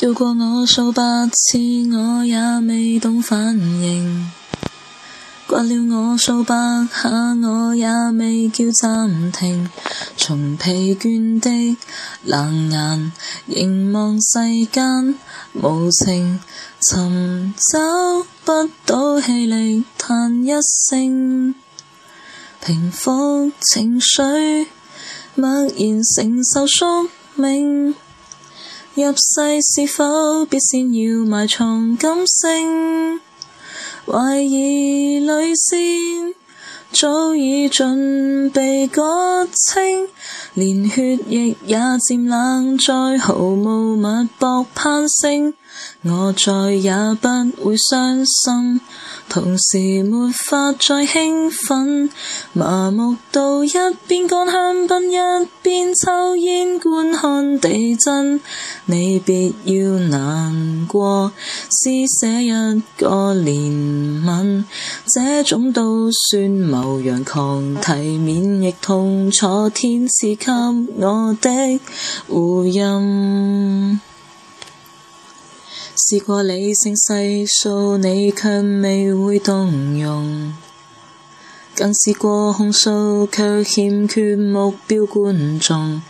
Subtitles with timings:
[0.00, 1.58] 叫过我数百次，
[1.92, 4.30] 我也未懂反应。
[5.48, 7.10] 刮了我数百下，
[7.42, 9.68] 我也未叫暂停。
[10.16, 11.76] 从疲倦的
[12.22, 13.12] 冷眼
[13.46, 15.16] 凝望世间
[15.54, 16.38] 无情，
[16.88, 20.50] 寻找不到气力叹一
[20.90, 21.56] 声，
[22.64, 24.22] 平复情绪，
[25.34, 27.96] 默然承受宿命。
[28.98, 33.20] 入世是否必先要埋藏感性？
[34.04, 36.34] 怀疑泪腺
[36.90, 40.08] 早已准备割清，
[40.54, 41.78] 连血液也
[42.08, 45.54] 渐冷，再毫无脉搏攀升。
[46.02, 47.28] 我再也不
[47.64, 48.80] 会伤心，
[49.28, 52.10] 同时没法再兴奋，
[52.54, 53.70] 麻木到一
[54.06, 58.40] 边干香槟，一边抽烟观看地震。
[58.86, 61.30] 你别要难过，
[61.70, 64.64] 施舍一个怜悯，
[65.14, 70.50] 这种都算谋扬狂提免疫痛楚，天赐给
[70.96, 71.80] 我的
[72.28, 74.00] 护荫。
[75.98, 80.52] 试过理性细数，你却未会动容；
[81.74, 86.00] 更试过控诉，却欠缺目标观众。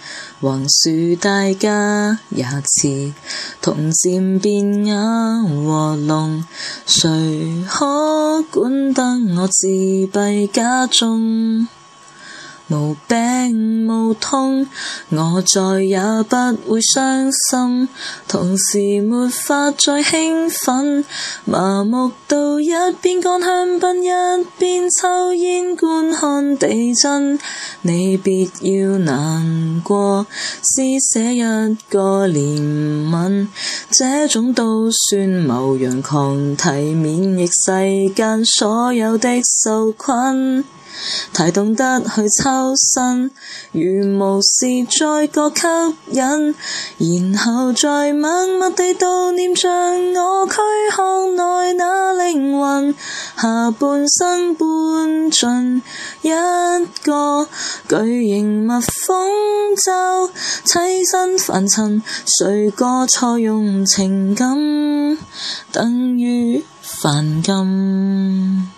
[0.42, 3.14] 横竖大家也似
[3.62, 6.44] 同渐变哑和聋，
[6.84, 9.02] 谁可管得
[9.38, 11.66] 我自闭家中？
[12.70, 14.66] 无病无痛，
[15.08, 17.88] 我再也不会伤心，
[18.26, 21.02] 同时没法再兴奋，
[21.46, 22.68] 麻木到一
[23.00, 27.38] 边干香槟，一边抽烟观看地震。
[27.80, 30.26] 你别要难过，
[30.62, 31.40] 施舍一
[31.88, 32.60] 个怜
[33.08, 33.48] 悯，
[33.90, 40.64] 这种都算谋扬狂提免疫世间所有的受困。
[41.32, 43.30] 太懂得去抽身，
[43.72, 43.80] 如
[44.18, 45.66] 无事再觉吸
[46.10, 50.56] 引，然后再默默地悼念着我躯
[50.94, 52.94] 壳内那灵魂，
[53.36, 55.82] 下半生搬进
[56.22, 56.30] 一
[57.02, 57.46] 个
[57.88, 59.30] 巨型蜜蜂
[59.84, 60.28] 罩，
[60.64, 65.18] 栖身凡尘，谁个错用情感
[65.70, 68.70] 等于犯禁？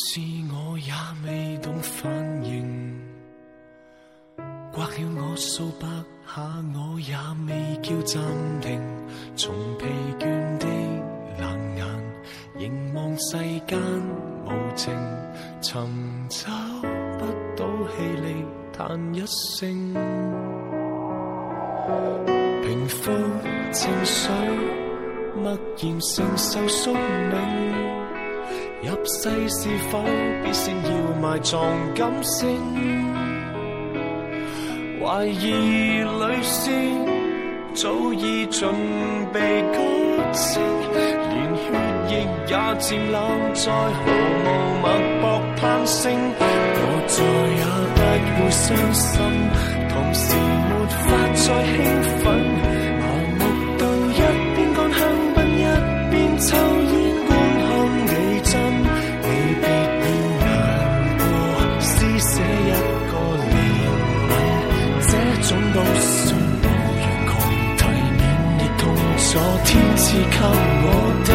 [0.00, 0.20] 是，
[0.52, 0.92] 我也
[1.26, 2.08] 未懂反
[2.44, 2.64] 应；
[4.72, 5.88] 刮了我数百
[6.24, 6.40] 下，
[6.72, 7.16] 我也
[7.48, 8.22] 未叫暂
[8.60, 8.80] 停。
[9.34, 9.86] 从疲
[10.20, 10.66] 倦的
[11.40, 11.84] 冷眼
[12.56, 13.36] 凝望世
[13.66, 13.76] 间
[14.46, 14.94] 无情，
[15.60, 16.48] 寻找
[17.18, 17.26] 不
[17.56, 19.94] 到气力叹一声，
[22.62, 23.10] 平复
[23.72, 24.30] 情绪，
[25.42, 27.97] 默然承受宿命。
[28.80, 30.04] 入世是否
[30.44, 30.90] 必先要
[31.20, 31.58] 埋藏
[31.96, 32.48] 感性？
[35.00, 36.72] 怀疑泪腺
[37.74, 38.72] 早已准
[39.32, 39.40] 备
[39.72, 39.78] 割
[40.32, 40.62] 清，
[40.92, 41.64] 连血
[42.08, 42.12] 液
[42.46, 43.20] 也渐冷，
[43.52, 43.76] 在毫
[44.44, 44.46] 无
[44.80, 44.86] 脉
[45.20, 46.12] 搏攀升。
[46.40, 47.16] 我再
[47.58, 47.62] 也
[48.36, 49.18] 不会伤心，
[49.88, 50.24] 同时
[50.68, 51.76] 没法再兴
[52.22, 52.26] 奋。
[70.08, 70.86] 赐给我
[71.26, 71.30] 的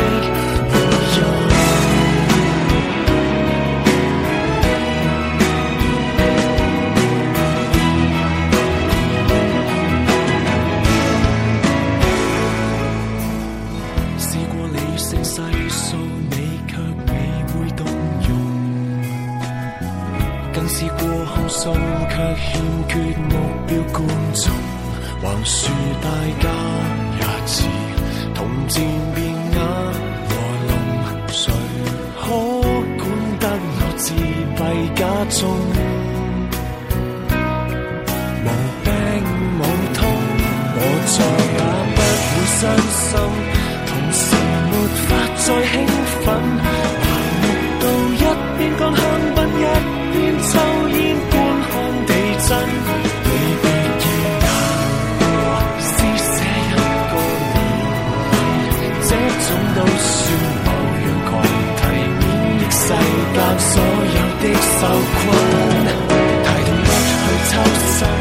[14.18, 15.40] 试过理性细
[15.70, 15.96] 数，
[16.32, 16.36] 你
[16.68, 16.74] 却
[17.06, 17.14] 未
[17.54, 17.86] 会动
[18.28, 18.34] 容；
[20.52, 20.98] 更是过
[21.36, 21.72] 控诉，
[22.10, 22.98] 却欠缺
[23.30, 23.32] 目
[23.68, 24.04] 标观
[24.34, 24.44] 众。
[25.22, 25.70] 横竖
[26.02, 26.10] 大
[26.42, 26.50] 家
[27.20, 27.93] 也似。
[28.44, 28.84] 从渐
[29.16, 29.26] 变
[29.56, 29.58] 哑
[30.28, 30.32] 和
[30.68, 30.72] 聋，
[31.30, 31.42] 谁
[32.20, 32.24] 可
[33.00, 33.02] 管
[33.40, 33.48] 得
[33.80, 34.06] 我自
[34.58, 34.60] 闭
[35.00, 35.40] 家中？
[38.44, 38.48] 无
[38.84, 38.86] 病
[39.60, 39.62] 无
[39.94, 39.98] 痛，
[40.76, 41.18] 我再
[41.56, 41.62] 也
[41.96, 41.98] 不
[42.28, 42.62] 会伤
[43.00, 43.16] 心，
[43.88, 44.22] 同时
[44.68, 44.72] 没
[45.08, 45.74] 法再兴
[46.26, 46.28] 奋，
[67.54, 68.13] toast.